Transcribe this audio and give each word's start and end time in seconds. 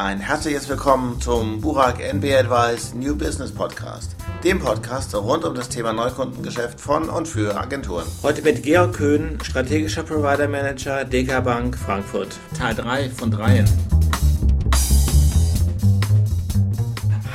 Ein 0.00 0.20
herzliches 0.20 0.68
Willkommen 0.68 1.20
zum 1.20 1.60
Burak 1.60 1.98
NB 1.98 2.24
Advice 2.32 2.94
New 2.94 3.16
Business 3.16 3.50
Podcast, 3.50 4.14
dem 4.44 4.60
Podcast 4.60 5.12
rund 5.12 5.44
um 5.44 5.56
das 5.56 5.70
Thema 5.70 5.92
Neukundengeschäft 5.92 6.80
von 6.80 7.08
und 7.08 7.26
für 7.26 7.56
Agenturen. 7.56 8.04
Heute 8.22 8.42
mit 8.42 8.62
Georg 8.62 8.92
Köhn, 8.92 9.40
strategischer 9.42 10.04
Provider 10.04 10.46
Manager 10.46 11.04
DK 11.04 11.40
Bank 11.42 11.76
Frankfurt. 11.76 12.28
Teil 12.56 12.76
3 12.76 13.10
von 13.10 13.32
3. 13.32 13.64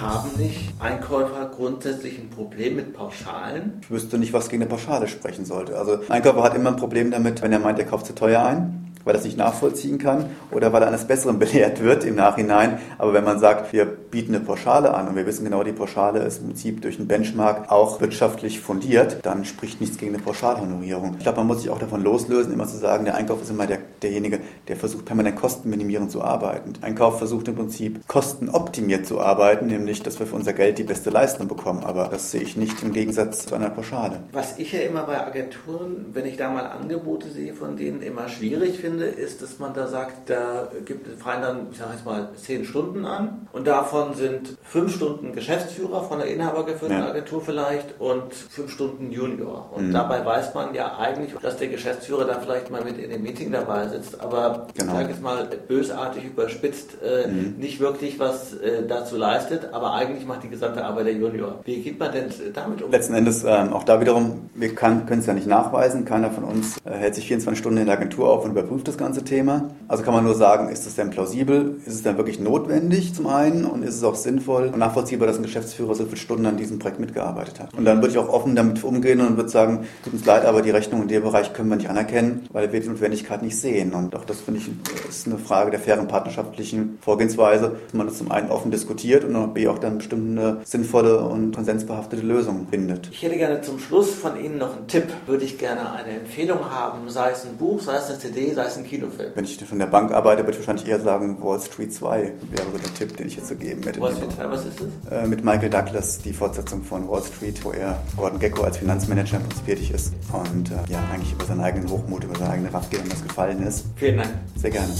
Haben 0.00 0.30
nicht 0.38 0.72
Einkäufer 0.78 1.50
grundsätzlich 1.52 2.16
ein 2.16 2.30
Problem 2.30 2.76
mit 2.76 2.92
Pauschalen? 2.92 3.80
Ich 3.82 3.90
wüsste 3.90 4.18
nicht, 4.18 4.32
was 4.32 4.48
gegen 4.48 4.62
eine 4.62 4.70
Pauschale 4.70 5.08
sprechen 5.08 5.44
sollte. 5.44 5.76
Also 5.76 5.94
ein 5.94 6.10
Einkäufer 6.12 6.44
hat 6.44 6.54
immer 6.54 6.70
ein 6.70 6.76
Problem 6.76 7.10
damit, 7.10 7.42
wenn 7.42 7.50
er 7.50 7.58
meint, 7.58 7.80
er 7.80 7.86
kauft 7.86 8.06
zu 8.06 8.14
teuer 8.14 8.44
ein 8.44 8.81
weil 9.04 9.14
er 9.14 9.18
es 9.18 9.24
nicht 9.24 9.36
nachvollziehen 9.38 9.98
kann 9.98 10.26
oder 10.50 10.72
weil 10.72 10.82
er 10.82 10.88
eines 10.88 11.06
Besseren 11.06 11.38
belehrt 11.40 11.82
wird 11.82 12.04
im 12.04 12.14
Nachhinein. 12.14 12.78
Aber 12.98 13.12
wenn 13.12 13.24
man 13.24 13.38
sagt, 13.38 13.72
wir 13.72 13.84
bieten 13.84 14.34
eine 14.34 14.44
Pauschale 14.44 14.94
an 14.94 15.08
und 15.08 15.16
wir 15.16 15.26
wissen 15.26 15.44
genau, 15.44 15.62
die 15.62 15.72
Pauschale 15.72 16.20
ist 16.20 16.40
im 16.40 16.48
Prinzip 16.48 16.82
durch 16.82 16.98
einen 16.98 17.08
Benchmark 17.08 17.70
auch 17.70 18.00
wirtschaftlich 18.00 18.60
fundiert, 18.60 19.18
dann 19.22 19.44
spricht 19.44 19.80
nichts 19.80 19.98
gegen 19.98 20.14
eine 20.14 20.22
Pauschalhonorierung. 20.22 21.16
Ich 21.18 21.22
glaube, 21.22 21.38
man 21.38 21.46
muss 21.46 21.62
sich 21.62 21.70
auch 21.70 21.78
davon 21.78 22.02
loslösen, 22.02 22.52
immer 22.52 22.66
zu 22.66 22.76
sagen, 22.76 23.04
der 23.04 23.16
Einkauf 23.16 23.42
ist 23.42 23.50
immer 23.50 23.66
der, 23.66 23.78
derjenige, 24.02 24.40
der 24.68 24.76
versucht, 24.76 25.04
permanent 25.04 25.36
kostenminimierend 25.36 26.10
zu 26.10 26.22
arbeiten. 26.22 26.74
Einkauf 26.82 27.18
versucht 27.18 27.48
im 27.48 27.56
Prinzip 27.56 28.06
kostenoptimiert 28.06 29.06
zu 29.06 29.20
arbeiten, 29.20 29.66
nämlich, 29.66 30.02
dass 30.02 30.18
wir 30.18 30.26
für 30.26 30.36
unser 30.36 30.52
Geld 30.52 30.78
die 30.78 30.84
beste 30.84 31.10
Leistung 31.10 31.48
bekommen. 31.48 31.84
Aber 31.84 32.08
das 32.08 32.30
sehe 32.30 32.42
ich 32.42 32.56
nicht 32.56 32.82
im 32.82 32.92
Gegensatz 32.92 33.46
zu 33.46 33.54
einer 33.54 33.70
Pauschale. 33.70 34.20
Was 34.32 34.58
ich 34.58 34.72
ja 34.72 34.80
immer 34.80 35.04
bei 35.04 35.24
Agenturen, 35.24 36.06
wenn 36.12 36.26
ich 36.26 36.36
da 36.36 36.50
mal 36.50 36.66
Angebote 36.66 37.30
sehe, 37.30 37.54
von 37.54 37.76
denen 37.76 38.02
immer 38.02 38.28
schwierig 38.28 38.78
finde, 38.78 39.06
ist, 39.06 39.42
dass 39.42 39.58
man 39.58 39.74
da 39.74 39.86
sagt, 39.86 40.30
da 40.30 40.68
gibt 40.84 41.06
es 41.06 41.22
fallen 41.22 41.42
dann, 41.42 41.66
ich 41.70 41.78
sage 41.78 41.92
jetzt 41.94 42.04
mal, 42.04 42.28
zehn 42.36 42.64
Stunden 42.64 43.04
an 43.04 43.46
und 43.52 43.66
davon 43.66 44.14
sind 44.14 44.56
fünf 44.62 44.94
Stunden 44.94 45.32
Geschäftsführer 45.32 46.04
von 46.04 46.18
der 46.18 46.28
inhabergeführten 46.28 46.98
ja. 46.98 47.08
Agentur 47.08 47.40
vielleicht 47.40 48.00
und 48.00 48.34
fünf 48.34 48.70
Stunden 48.70 49.10
Junior. 49.10 49.70
Und 49.72 49.88
mhm. 49.88 49.92
dabei 49.92 50.24
weiß 50.24 50.54
man 50.54 50.74
ja 50.74 50.98
eigentlich, 50.98 51.32
dass 51.40 51.56
der 51.56 51.68
Geschäftsführer 51.68 52.24
dann 52.24 52.40
vielleicht 52.40 52.70
mal 52.70 52.84
mit 52.84 52.98
in 52.98 53.10
dem 53.10 53.22
Meeting 53.22 53.52
dabei 53.52 53.88
sitzt, 53.92 54.20
aber 54.20 54.66
genau. 54.74 54.92
ich 54.92 54.98
sage 54.98 55.08
jetzt 55.10 55.22
mal 55.22 55.48
bösartig 55.68 56.24
überspitzt, 56.24 56.96
äh, 57.02 57.28
mhm. 57.28 57.54
nicht 57.58 57.80
wirklich 57.80 58.18
was 58.18 58.54
äh, 58.54 58.86
dazu 58.86 59.16
leistet, 59.16 59.68
aber 59.72 59.94
eigentlich 59.94 60.26
macht 60.26 60.42
die 60.42 60.48
gesamte 60.48 60.84
Arbeit 60.84 61.06
der 61.06 61.14
Junior. 61.14 61.60
Wie 61.64 61.80
geht 61.80 61.98
man 61.98 62.12
denn 62.12 62.26
damit 62.54 62.82
um? 62.82 62.90
Letzten 62.90 63.14
Endes 63.14 63.44
ähm, 63.44 63.72
auch 63.72 63.84
da 63.84 64.00
wiederum, 64.00 64.50
wir 64.54 64.74
können 64.74 65.06
es 65.08 65.26
ja 65.26 65.34
nicht 65.34 65.46
nachweisen, 65.46 66.04
keiner 66.04 66.30
von 66.30 66.44
uns 66.44 66.78
äh, 66.84 66.90
hält 66.90 67.14
sich 67.14 67.26
24 67.26 67.58
Stunden 67.58 67.78
in 67.78 67.86
der 67.86 67.96
Agentur 67.96 68.30
auf 68.30 68.44
und 68.44 68.52
überprüft 68.52 68.88
das 68.88 68.98
ganze 68.98 69.24
Thema. 69.24 69.70
Also 69.88 70.02
kann 70.02 70.14
man 70.14 70.24
nur 70.24 70.34
sagen, 70.34 70.68
ist 70.68 70.86
es 70.86 70.94
denn 70.94 71.10
plausibel? 71.10 71.76
Ist 71.86 71.94
es 71.94 72.02
denn 72.02 72.16
wirklich 72.16 72.40
notwendig 72.40 73.14
zum 73.14 73.26
einen 73.26 73.64
und 73.64 73.82
ist 73.82 73.96
es 73.96 74.04
auch 74.04 74.14
sinnvoll 74.14 74.70
und 74.72 74.78
nachvollziehbar, 74.78 75.26
dass 75.26 75.36
ein 75.36 75.42
Geschäftsführer 75.42 75.94
so 75.94 76.04
viele 76.04 76.16
Stunden 76.16 76.46
an 76.46 76.56
diesem 76.56 76.78
Projekt 76.78 77.00
mitgearbeitet 77.00 77.60
hat? 77.60 77.74
Und 77.74 77.84
dann 77.84 77.98
würde 77.98 78.10
ich 78.10 78.18
auch 78.18 78.28
offen 78.28 78.56
damit 78.56 78.82
umgehen 78.82 79.20
und 79.20 79.36
würde 79.36 79.50
sagen, 79.50 79.86
tut 80.04 80.14
uns 80.14 80.24
leid, 80.24 80.44
aber 80.44 80.62
die 80.62 80.70
Rechnung 80.70 81.02
in 81.02 81.08
dem 81.08 81.22
Bereich 81.22 81.52
können 81.52 81.68
wir 81.68 81.76
nicht 81.76 81.90
anerkennen, 81.90 82.46
weil 82.52 82.72
wir 82.72 82.80
die 82.80 82.88
Notwendigkeit 82.88 83.42
nicht 83.42 83.58
sehen. 83.58 83.81
Und 83.90 84.14
auch 84.14 84.24
das 84.24 84.40
finde 84.40 84.60
ich 84.60 84.70
ist 85.08 85.26
eine 85.26 85.38
Frage 85.38 85.70
der 85.70 85.80
fairen 85.80 86.08
partnerschaftlichen 86.08 86.98
Vorgehensweise, 87.00 87.76
dass 87.84 87.94
man 87.94 88.06
das 88.06 88.18
zum 88.18 88.30
einen 88.30 88.50
offen 88.50 88.70
diskutiert 88.70 89.24
und 89.24 89.54
B 89.54 89.68
auch 89.68 89.78
dann 89.78 89.98
bestimmt 89.98 90.38
eine 90.38 90.58
sinnvolle 90.64 91.20
und 91.20 91.54
konsensbehaftete 91.54 92.22
Lösung 92.22 92.66
findet. 92.70 93.08
Ich 93.10 93.22
hätte 93.22 93.36
gerne 93.36 93.60
zum 93.60 93.78
Schluss 93.78 94.10
von 94.10 94.38
Ihnen 94.42 94.58
noch 94.58 94.76
einen 94.76 94.86
Tipp. 94.86 95.04
Würde 95.26 95.44
ich 95.44 95.58
gerne 95.58 95.92
eine 95.92 96.20
Empfehlung 96.20 96.70
haben, 96.70 97.08
sei 97.08 97.30
es 97.30 97.44
ein 97.44 97.56
Buch, 97.56 97.80
sei 97.80 97.96
es 97.96 98.08
eine 98.08 98.18
CD, 98.18 98.52
sei 98.52 98.64
es 98.64 98.76
ein 98.76 98.84
Kinofilm? 98.84 99.32
Wenn 99.34 99.44
ich 99.44 99.62
von 99.64 99.78
der 99.78 99.86
Bank 99.86 100.12
arbeite, 100.12 100.42
würde 100.42 100.52
ich 100.52 100.58
wahrscheinlich 100.58 100.88
eher 100.88 101.00
sagen, 101.00 101.38
Wall 101.42 101.60
Street 101.60 101.92
2 101.92 102.32
wäre 102.50 102.66
so 102.72 102.78
der 102.78 102.94
Tipp, 102.94 103.16
den 103.16 103.26
ich 103.26 103.36
jetzt 103.36 103.48
so 103.48 103.54
geben 103.54 103.82
hätte. 103.82 104.00
Wall 104.00 104.14
Street 104.14 104.32
2, 104.32 104.50
was 104.50 104.64
ist 104.64 104.80
das? 104.80 105.24
Äh, 105.24 105.26
mit 105.26 105.44
Michael 105.44 105.70
Douglas, 105.70 106.18
die 106.18 106.32
Fortsetzung 106.32 106.82
von 106.82 107.08
Wall 107.08 107.22
Street, 107.22 107.64
wo 107.64 107.72
er 107.72 108.00
Gordon 108.16 108.38
Gecko 108.38 108.62
als 108.62 108.78
Finanzmanager 108.78 109.36
im 109.36 109.42
Prinzip 109.44 109.66
tätig 109.66 109.90
ist 109.90 110.12
und 110.32 110.70
äh, 110.70 110.74
ja, 110.90 111.02
eigentlich 111.12 111.32
über 111.32 111.44
seinen 111.44 111.60
eigenen 111.60 111.90
Hochmut, 111.90 112.24
über 112.24 112.38
seine 112.38 112.50
eigene 112.50 112.72
Raffgier 112.72 113.00
das 113.12 113.22
gefallen 113.22 113.61
ist. 113.62 113.86
Vielen 113.96 114.18
Dank. 114.18 114.30
Sehr 114.56 114.70
gerne. 114.70 114.92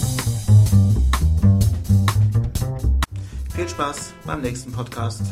Viel 3.54 3.68
Spaß 3.68 4.14
beim 4.24 4.40
nächsten 4.40 4.72
Podcast. 4.72 5.22